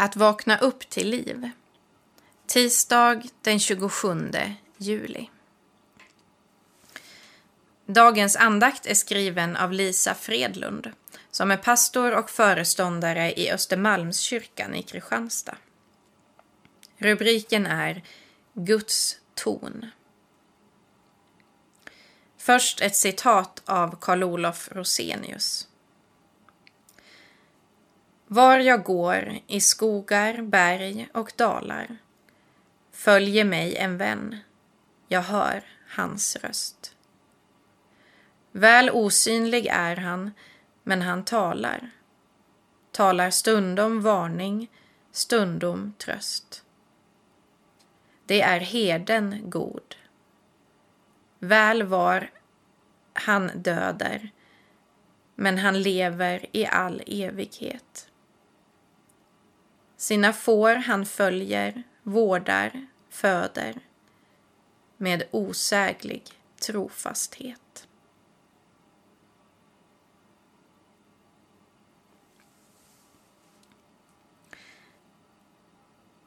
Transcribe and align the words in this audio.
Att 0.00 0.16
vakna 0.16 0.58
upp 0.58 0.88
till 0.88 1.10
liv. 1.10 1.50
Tisdag 2.46 3.22
den 3.42 3.60
27 3.60 4.32
juli. 4.76 5.30
Dagens 7.86 8.36
andakt 8.36 8.86
är 8.86 8.94
skriven 8.94 9.56
av 9.56 9.72
Lisa 9.72 10.14
Fredlund 10.14 10.92
som 11.30 11.50
är 11.50 11.56
pastor 11.56 12.14
och 12.14 12.30
föreståndare 12.30 13.32
i 13.32 13.50
Östermalmskyrkan 13.52 14.74
i 14.74 14.82
Kristianstad. 14.82 15.56
Rubriken 16.96 17.66
är 17.66 18.02
Guds 18.52 19.18
ton. 19.34 19.86
Först 22.36 22.80
ett 22.80 22.96
citat 22.96 23.62
av 23.64 23.98
Karl 24.00 24.22
Olof 24.22 24.68
Rosenius. 24.72 25.68
Var 28.30 28.58
jag 28.58 28.82
går 28.84 29.38
i 29.46 29.60
skogar, 29.60 30.42
berg 30.42 31.08
och 31.14 31.32
dalar 31.36 31.96
följer 32.92 33.44
mig 33.44 33.76
en 33.76 33.98
vän, 33.98 34.36
jag 35.08 35.22
hör 35.22 35.64
hans 35.88 36.36
röst. 36.36 36.96
Väl 38.52 38.90
osynlig 38.90 39.66
är 39.66 39.96
han, 39.96 40.30
men 40.82 41.02
han 41.02 41.24
talar. 41.24 41.90
Talar 42.90 43.30
stundom 43.30 44.02
varning, 44.02 44.70
stundom 45.10 45.92
tröst. 45.98 46.64
Det 48.26 48.42
är 48.42 48.60
heden 48.60 49.50
god. 49.50 49.94
Väl 51.38 51.82
var 51.82 52.30
han 53.12 53.50
döder, 53.54 54.30
men 55.34 55.58
han 55.58 55.82
lever 55.82 56.46
i 56.52 56.66
all 56.66 57.02
evighet. 57.06 58.07
Sina 60.00 60.32
får 60.32 60.74
han 60.74 61.06
följer, 61.06 61.82
vårdar, 62.02 62.86
föder 63.10 63.74
med 64.96 65.22
osäglig 65.30 66.22
trofasthet. 66.60 67.88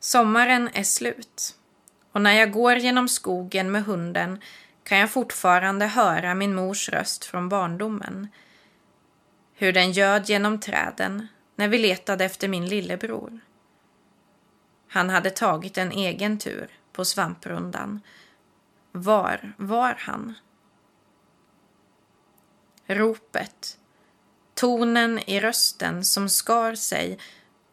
Sommaren 0.00 0.68
är 0.72 0.82
slut 0.82 1.56
och 2.12 2.20
när 2.20 2.32
jag 2.32 2.52
går 2.52 2.76
genom 2.76 3.08
skogen 3.08 3.70
med 3.72 3.84
hunden 3.84 4.40
kan 4.82 4.98
jag 4.98 5.10
fortfarande 5.10 5.86
höra 5.86 6.34
min 6.34 6.54
mors 6.54 6.88
röst 6.88 7.24
från 7.24 7.48
barndomen. 7.48 8.28
Hur 9.54 9.72
den 9.72 9.92
göd 9.92 10.28
genom 10.28 10.60
träden 10.60 11.28
när 11.56 11.68
vi 11.68 11.78
letade 11.78 12.24
efter 12.24 12.48
min 12.48 12.66
lillebror. 12.66 13.40
Han 14.92 15.10
hade 15.10 15.30
tagit 15.30 15.78
en 15.78 15.92
egen 15.92 16.38
tur 16.38 16.68
på 16.92 17.04
svamprundan. 17.04 18.00
Var 18.92 19.52
var 19.56 19.94
han? 19.98 20.34
Ropet, 22.86 23.78
tonen 24.54 25.18
i 25.18 25.40
rösten 25.40 26.04
som 26.04 26.28
skar 26.28 26.74
sig, 26.74 27.18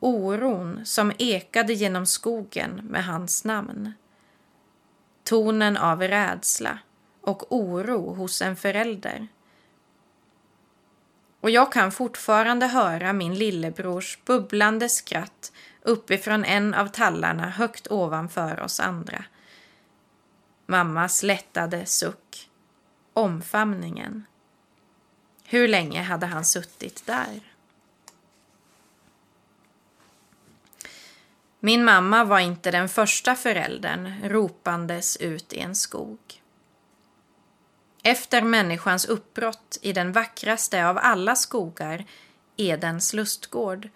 oron 0.00 0.86
som 0.86 1.12
ekade 1.18 1.72
genom 1.72 2.06
skogen 2.06 2.80
med 2.84 3.04
hans 3.04 3.44
namn. 3.44 3.92
Tonen 5.24 5.76
av 5.76 6.02
rädsla 6.02 6.78
och 7.20 7.52
oro 7.52 8.14
hos 8.14 8.42
en 8.42 8.56
förälder. 8.56 9.28
Och 11.40 11.50
jag 11.50 11.72
kan 11.72 11.92
fortfarande 11.92 12.66
höra 12.66 13.12
min 13.12 13.34
lillebrors 13.34 14.18
bubblande 14.24 14.88
skratt 14.88 15.52
uppifrån 15.82 16.44
en 16.44 16.74
av 16.74 16.86
tallarna 16.86 17.50
högt 17.50 17.90
ovanför 17.90 18.60
oss 18.60 18.80
andra. 18.80 19.24
Mammas 20.66 21.22
lättade 21.22 21.86
suck. 21.86 22.50
Omfamningen. 23.12 24.24
Hur 25.44 25.68
länge 25.68 26.02
hade 26.02 26.26
han 26.26 26.44
suttit 26.44 27.06
där? 27.06 27.40
Min 31.60 31.84
mamma 31.84 32.24
var 32.24 32.38
inte 32.38 32.70
den 32.70 32.88
första 32.88 33.34
föräldern 33.34 34.12
ropandes 34.24 35.16
ut 35.16 35.52
i 35.52 35.58
en 35.58 35.74
skog. 35.74 36.18
Efter 38.02 38.42
människans 38.42 39.04
uppbrott 39.04 39.78
i 39.82 39.92
den 39.92 40.12
vackraste 40.12 40.86
av 40.86 40.98
alla 40.98 41.36
skogar, 41.36 42.04
Edens 42.56 43.12
lustgård, 43.12 43.88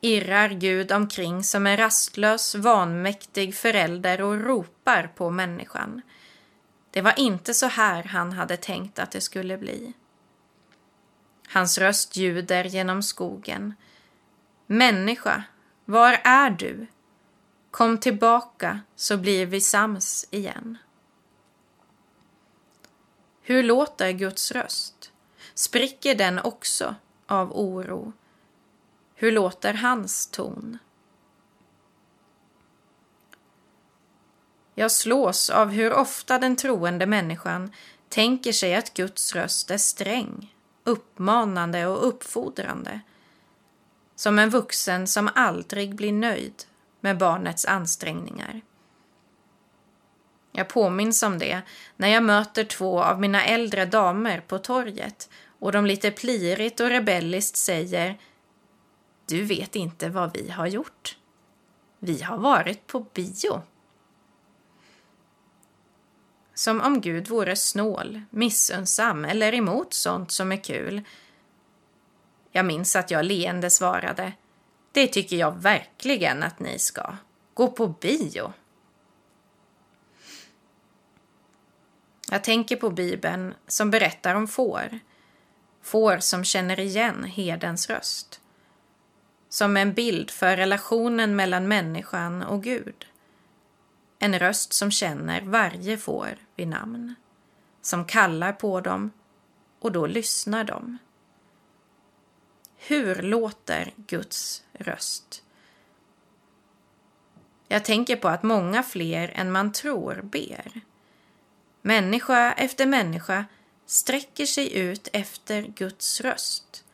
irrar 0.00 0.48
Gud 0.48 0.92
omkring 0.92 1.44
som 1.44 1.66
en 1.66 1.76
rastlös, 1.76 2.54
vanmäktig 2.54 3.54
förälder 3.54 4.20
och 4.20 4.40
ropar 4.40 5.12
på 5.14 5.30
människan. 5.30 6.02
Det 6.90 7.02
var 7.02 7.18
inte 7.18 7.54
så 7.54 7.66
här 7.66 8.04
han 8.04 8.32
hade 8.32 8.56
tänkt 8.56 8.98
att 8.98 9.10
det 9.10 9.20
skulle 9.20 9.58
bli. 9.58 9.92
Hans 11.48 11.78
röst 11.78 12.16
ljuder 12.16 12.64
genom 12.64 13.02
skogen. 13.02 13.74
Människa, 14.66 15.44
var 15.84 16.20
är 16.24 16.50
du? 16.50 16.86
Kom 17.70 17.98
tillbaka 17.98 18.80
så 18.96 19.16
blir 19.16 19.46
vi 19.46 19.60
sams 19.60 20.26
igen. 20.30 20.78
Hur 23.42 23.62
låter 23.62 24.10
Guds 24.10 24.52
röst? 24.52 25.12
Spricker 25.54 26.14
den 26.14 26.38
också 26.38 26.94
av 27.26 27.52
oro? 27.52 28.12
Hur 29.18 29.32
låter 29.32 29.74
hans 29.74 30.26
ton? 30.26 30.78
Jag 34.74 34.92
slås 34.92 35.50
av 35.50 35.70
hur 35.70 35.92
ofta 35.92 36.38
den 36.38 36.56
troende 36.56 37.06
människan 37.06 37.72
tänker 38.08 38.52
sig 38.52 38.74
att 38.74 38.94
Guds 38.94 39.34
röst 39.34 39.70
är 39.70 39.78
sträng, 39.78 40.54
uppmanande 40.84 41.86
och 41.86 42.08
uppfordrande. 42.08 43.00
Som 44.14 44.38
en 44.38 44.50
vuxen 44.50 45.06
som 45.06 45.30
aldrig 45.34 45.94
blir 45.94 46.12
nöjd 46.12 46.64
med 47.00 47.18
barnets 47.18 47.64
ansträngningar. 47.64 48.60
Jag 50.52 50.68
påminns 50.68 51.22
om 51.22 51.38
det 51.38 51.62
när 51.96 52.08
jag 52.08 52.22
möter 52.22 52.64
två 52.64 53.02
av 53.02 53.20
mina 53.20 53.44
äldre 53.44 53.86
damer 53.86 54.40
på 54.40 54.58
torget 54.58 55.30
och 55.58 55.72
de 55.72 55.86
lite 55.86 56.10
plirigt 56.10 56.80
och 56.80 56.88
rebelliskt 56.88 57.56
säger 57.56 58.18
du 59.26 59.44
vet 59.44 59.76
inte 59.76 60.08
vad 60.08 60.32
vi 60.36 60.50
har 60.50 60.66
gjort. 60.66 61.18
Vi 61.98 62.22
har 62.22 62.38
varit 62.38 62.86
på 62.86 63.00
bio. 63.00 63.62
Som 66.54 66.80
om 66.80 67.00
Gud 67.00 67.28
vore 67.28 67.56
snål, 67.56 68.22
missunnsam 68.30 69.24
eller 69.24 69.54
emot 69.54 69.94
sånt 69.94 70.30
som 70.30 70.52
är 70.52 70.64
kul. 70.64 71.02
Jag 72.52 72.66
minns 72.66 72.96
att 72.96 73.10
jag 73.10 73.24
leende 73.24 73.70
svarade 73.70 74.32
det 74.96 75.06
tycker 75.06 75.36
jag 75.36 75.62
verkligen 75.62 76.42
att 76.42 76.58
ni 76.58 76.78
ska. 76.78 77.16
Gå 77.54 77.68
på 77.68 77.88
bio. 77.88 78.52
Jag 82.30 82.44
tänker 82.44 82.76
på 82.76 82.90
Bibeln 82.90 83.54
som 83.66 83.90
berättar 83.90 84.34
om 84.34 84.48
får. 84.48 84.98
Får 85.82 86.18
som 86.18 86.44
känner 86.44 86.80
igen 86.80 87.24
herdens 87.24 87.90
röst. 87.90 88.40
Som 89.48 89.76
en 89.76 89.92
bild 89.92 90.30
för 90.30 90.56
relationen 90.56 91.36
mellan 91.36 91.68
människan 91.68 92.42
och 92.42 92.62
Gud. 92.62 93.06
En 94.18 94.38
röst 94.38 94.72
som 94.72 94.90
känner 94.90 95.40
varje 95.40 95.98
får 95.98 96.36
vid 96.56 96.68
namn. 96.68 97.14
Som 97.82 98.04
kallar 98.04 98.52
på 98.52 98.80
dem 98.80 99.10
och 99.78 99.92
då 99.92 100.06
lyssnar 100.06 100.64
de. 100.64 100.98
Hur 102.76 103.22
låter 103.22 103.92
Guds 103.96 104.62
röst? 104.72 105.42
Jag 107.68 107.84
tänker 107.84 108.16
på 108.16 108.28
att 108.28 108.42
många 108.42 108.82
fler 108.82 109.32
än 109.34 109.52
man 109.52 109.72
tror 109.72 110.20
ber. 110.22 110.80
Människa 111.82 112.52
efter 112.52 112.86
människa 112.86 113.44
sträcker 113.86 114.46
sig 114.46 114.76
ut 114.76 115.08
efter 115.12 115.62
Guds 115.62 116.20
röst. 116.20 116.84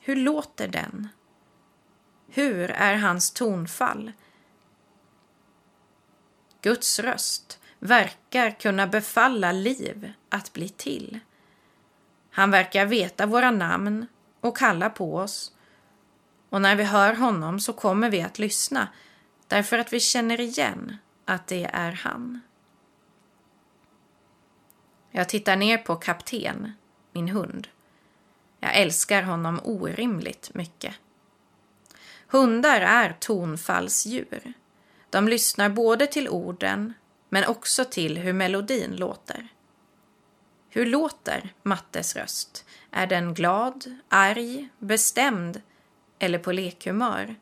Hur 0.00 0.16
låter 0.16 0.68
den? 0.68 1.08
Hur 2.28 2.70
är 2.70 2.96
hans 2.96 3.30
tonfall? 3.30 4.12
Guds 6.62 6.98
röst 6.98 7.60
verkar 7.78 8.50
kunna 8.50 8.86
befalla 8.86 9.52
liv 9.52 10.12
att 10.28 10.52
bli 10.52 10.68
till. 10.68 11.20
Han 12.30 12.50
verkar 12.50 12.86
veta 12.86 13.26
våra 13.26 13.50
namn 13.50 14.06
och 14.40 14.56
kalla 14.56 14.90
på 14.90 15.16
oss. 15.16 15.52
Och 16.48 16.62
när 16.62 16.76
vi 16.76 16.84
hör 16.84 17.14
honom 17.14 17.60
så 17.60 17.72
kommer 17.72 18.10
vi 18.10 18.22
att 18.22 18.38
lyssna 18.38 18.88
därför 19.46 19.78
att 19.78 19.92
vi 19.92 20.00
känner 20.00 20.40
igen 20.40 20.96
att 21.24 21.46
det 21.46 21.70
är 21.72 21.92
han. 21.92 22.40
Jag 25.10 25.28
tittar 25.28 25.56
ner 25.56 25.78
på 25.78 25.96
kapten, 25.96 26.72
min 27.12 27.28
hund. 27.28 27.68
Jag 28.60 28.76
älskar 28.76 29.22
honom 29.22 29.60
orimligt 29.64 30.54
mycket. 30.54 30.94
Hundar 32.30 32.80
är 32.80 33.16
tonfallsdjur. 33.20 34.52
De 35.10 35.28
lyssnar 35.28 35.68
både 35.68 36.06
till 36.06 36.28
orden 36.28 36.94
men 37.28 37.44
också 37.44 37.84
till 37.84 38.18
hur 38.18 38.32
melodin 38.32 38.96
låter. 38.96 39.48
Hur 40.68 40.86
låter 40.86 41.54
Mattes 41.62 42.16
röst? 42.16 42.64
Är 42.90 43.06
den 43.06 43.34
glad, 43.34 43.96
arg, 44.08 44.68
bestämd 44.78 45.62
eller 46.18 46.38
på 46.38 46.52
lekhumör? 46.52 47.36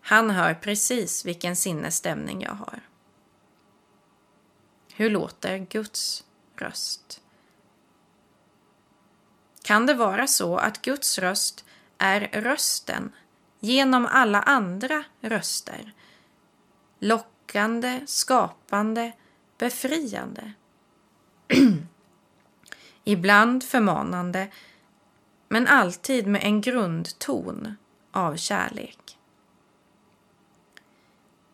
Han 0.00 0.30
hör 0.30 0.54
precis 0.54 1.24
vilken 1.24 1.56
sinnesstämning 1.56 2.42
jag 2.42 2.54
har. 2.54 2.80
Hur 4.94 5.10
låter 5.10 5.58
Guds 5.58 6.24
röst? 6.56 7.20
Kan 9.62 9.86
det 9.86 9.94
vara 9.94 10.26
så 10.26 10.56
att 10.56 10.82
Guds 10.82 11.18
röst 11.18 11.64
är 11.98 12.20
rösten 12.20 13.12
genom 13.62 14.06
alla 14.06 14.42
andra 14.42 15.04
röster? 15.20 15.92
Lockande, 16.98 18.00
skapande, 18.06 19.12
befriande. 19.58 20.52
Ibland 23.04 23.64
förmanande, 23.64 24.48
men 25.48 25.66
alltid 25.66 26.26
med 26.26 26.44
en 26.44 26.60
grundton 26.60 27.76
av 28.12 28.36
kärlek. 28.36 29.18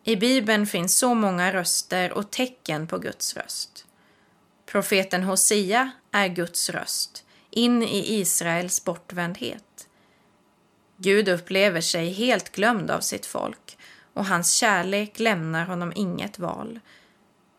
I 0.03 0.15
Bibeln 0.15 0.67
finns 0.67 0.97
så 0.97 1.13
många 1.13 1.53
röster 1.53 2.13
och 2.13 2.31
tecken 2.31 2.87
på 2.87 2.97
Guds 2.97 3.37
röst. 3.37 3.85
Profeten 4.65 5.23
Hosea 5.23 5.91
är 6.11 6.27
Guds 6.27 6.69
röst 6.69 7.25
in 7.49 7.83
i 7.83 8.19
Israels 8.19 8.85
bortvändhet. 8.85 9.88
Gud 11.01 11.29
upplever 11.29 11.81
sig 11.81 12.09
helt 12.09 12.51
glömd 12.51 12.91
av 12.91 12.99
sitt 12.99 13.25
folk 13.25 13.77
och 14.13 14.25
hans 14.25 14.53
kärlek 14.53 15.19
lämnar 15.19 15.65
honom 15.65 15.93
inget 15.95 16.39
val. 16.39 16.79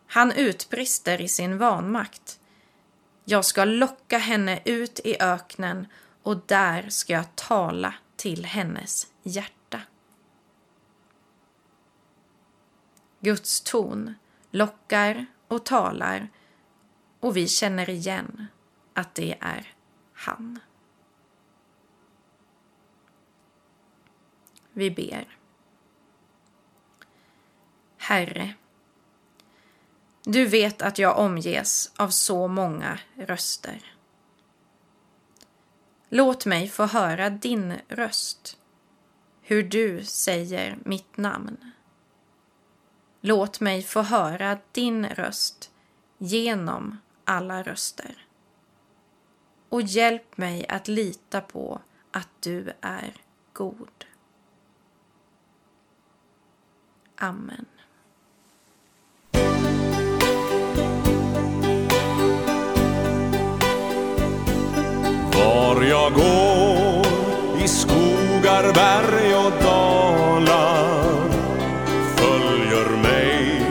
Han 0.07 0.31
utbrister 0.31 1.21
i 1.21 1.27
sin 1.27 1.57
vanmakt. 1.57 2.39
Jag 3.25 3.45
ska 3.45 3.65
locka 3.65 4.17
henne 4.17 4.59
ut 4.65 4.99
i 5.03 5.17
öknen 5.19 5.87
och 6.23 6.37
där 6.45 6.89
ska 6.89 7.13
jag 7.13 7.35
tala 7.35 7.93
till 8.15 8.45
hennes 8.45 9.07
hjärta. 9.23 9.81
Guds 13.19 13.61
ton 13.61 14.15
lockar 14.51 15.25
och 15.47 15.65
talar 15.65 16.29
och 17.19 17.37
vi 17.37 17.47
känner 17.47 17.89
igen 17.89 18.47
att 18.93 19.15
det 19.15 19.37
är 19.39 19.73
han. 20.13 20.59
Vi 24.73 24.91
ber. 24.91 25.37
Herre, 27.97 28.53
du 30.23 30.45
vet 30.45 30.81
att 30.81 30.99
jag 30.99 31.19
omges 31.19 31.91
av 31.95 32.09
så 32.09 32.47
många 32.47 32.99
röster. 33.15 33.95
Låt 36.09 36.45
mig 36.45 36.69
få 36.69 36.85
höra 36.85 37.29
din 37.29 37.73
röst, 37.87 38.57
hur 39.41 39.63
du 39.63 40.03
säger 40.03 40.77
mitt 40.85 41.17
namn. 41.17 41.71
Låt 43.21 43.59
mig 43.59 43.83
få 43.83 44.01
höra 44.01 44.57
din 44.71 45.05
röst 45.05 45.71
genom 46.17 46.97
alla 47.25 47.63
röster. 47.63 48.25
Och 49.69 49.81
hjälp 49.81 50.37
mig 50.37 50.67
att 50.67 50.87
lita 50.87 51.41
på 51.41 51.81
att 52.11 52.29
du 52.39 52.73
är 52.81 53.13
god. 53.53 54.05
Amen. 57.23 57.65
Var 65.33 65.81
jag 65.81 66.13
går 66.13 67.05
i 67.63 67.67
skogar, 67.67 68.73
berg 68.73 69.35
och 69.35 69.63
dalar 69.63 71.29
följer 72.17 72.89
mig 73.03 73.65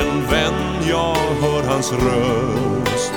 en 0.00 0.26
vän, 0.30 0.88
jag 0.88 1.16
hör 1.16 1.62
hans 1.62 1.92
röst. 1.92 3.12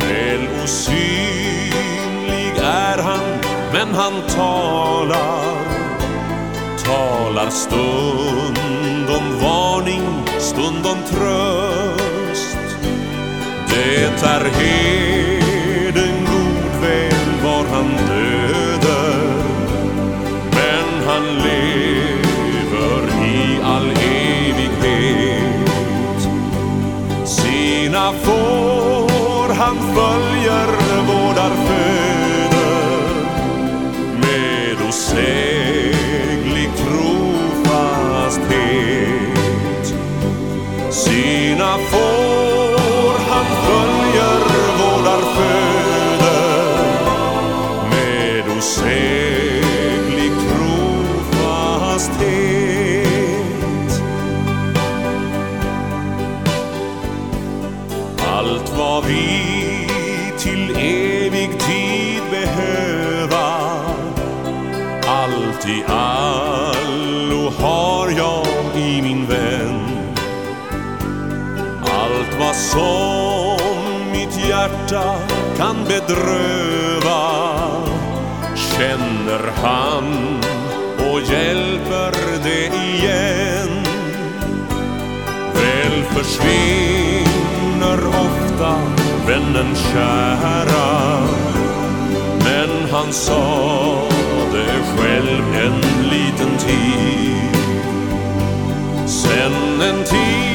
Väl 0.00 0.62
osynlig 0.64 2.56
är 2.62 3.02
han, 3.02 3.40
men 3.72 3.94
han 3.94 4.12
talar 4.28 5.69
talar 6.90 7.50
stund 7.50 9.08
om 9.18 9.40
varning, 9.42 10.02
stund 10.38 10.86
om 10.86 10.98
tröst. 11.10 12.58
Det 13.68 14.04
är 14.22 14.44
heden 14.60 16.14
god 16.24 16.82
väl 16.82 17.30
var 17.44 17.64
han 17.74 17.90
döder, 18.08 19.20
men 20.50 20.88
han 21.08 21.24
lever 21.46 23.02
i 23.26 23.60
all 23.64 23.90
evighet. 24.30 25.70
Sina 27.24 28.12
får 28.12 29.54
han 29.54 29.76
följer, 29.76 30.68
vårdar, 31.06 31.54
föder 31.66 33.20
med 34.20 34.88
oss. 34.88 35.14
Sina 41.60 41.78
får. 41.78 43.18
Han 43.30 43.44
följer, 43.66 44.40
vårdar, 44.78 45.22
föder. 45.34 46.84
Med 47.90 48.44
osäglig 48.58 50.32
trofasthet. 50.48 51.90
Allt 58.26 58.68
vad 58.78 59.04
vi 59.04 59.88
till 60.38 60.70
evig 60.76 61.50
tid 61.60 62.22
behöva. 62.30 63.48
Allt 65.06 65.68
i 65.68 65.84
allo 65.88 67.52
har 67.58 67.99
vad 72.50 72.56
som 72.56 73.58
mitt 74.12 74.48
hjärta 74.48 75.18
kan 75.56 75.76
bedröva. 75.84 77.22
Känner 78.56 79.52
han 79.62 80.38
och 80.98 81.20
hjälper 81.20 82.12
det 82.42 82.66
igen. 82.66 83.84
Väl 85.54 86.04
försvinner 86.04 88.06
ofta 88.06 88.76
vännen 89.26 89.74
kära. 89.74 91.20
Men 92.44 92.90
han 92.92 93.12
sa 93.12 94.02
det 94.52 94.82
själv 94.96 95.54
en 95.54 95.80
liten 96.10 96.58
tid. 96.58 97.56
Sen 99.06 99.82
en 99.82 100.04
tid 100.04 100.49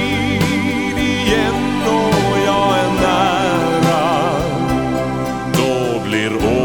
blir 6.15 6.36
åter 6.36 6.64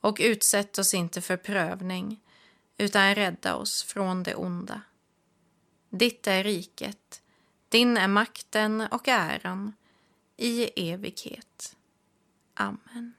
Och 0.00 0.16
utsätt 0.20 0.78
oss 0.78 0.94
inte 0.94 1.20
för 1.20 1.36
prövning, 1.36 2.20
utan 2.78 3.14
rädda 3.14 3.54
oss 3.54 3.82
från 3.82 4.22
det 4.22 4.34
onda. 4.34 4.80
Ditt 5.90 6.26
är 6.26 6.44
riket, 6.44 7.22
din 7.68 7.96
är 7.96 8.08
makten 8.08 8.80
och 8.80 9.08
äran 9.08 9.72
i 10.36 10.90
evighet. 10.92 11.76
Amen. 12.54 13.14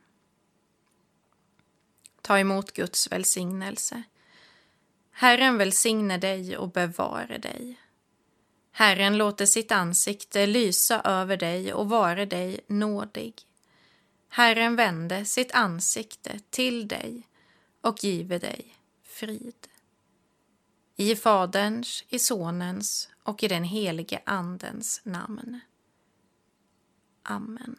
Ta 2.22 2.40
emot 2.40 2.72
Guds 2.72 3.12
välsignelse. 3.12 4.04
Herren 5.12 5.58
välsigne 5.58 6.18
dig 6.18 6.58
och 6.58 6.72
bevare 6.72 7.38
dig. 7.38 7.80
Herren 8.72 9.18
låter 9.18 9.46
sitt 9.46 9.72
ansikte 9.72 10.46
lysa 10.46 11.02
över 11.02 11.38
dig 11.38 11.74
och 11.74 11.90
vare 11.90 12.26
dig 12.26 12.60
nådig. 12.68 13.34
Herren 14.30 14.76
vände 14.76 15.26
sitt 15.26 15.52
ansikte 15.52 16.40
till 16.50 16.88
dig 16.88 17.28
och 17.82 18.04
give 18.04 18.40
dig 18.40 18.76
frid. 19.04 19.68
I 20.96 21.16
Faderns, 21.16 22.04
i 22.10 22.20
Sonens 22.20 23.10
och 23.24 23.44
i 23.44 23.48
den 23.48 23.64
helige 23.64 24.22
Andens 24.26 25.02
namn. 25.04 25.60
Amen. 27.24 27.76